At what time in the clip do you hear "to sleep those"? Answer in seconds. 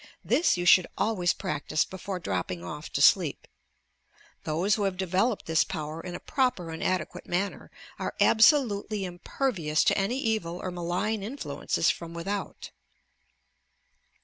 2.93-4.73